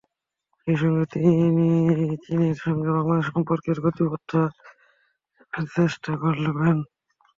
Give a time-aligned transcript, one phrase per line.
[0.61, 1.67] সেই সঙ্গে তিনি
[2.23, 6.77] চীনের সঙ্গে বাংলাদেশের সম্পর্কের গতিপথটা জানার চেষ্টা করবেন।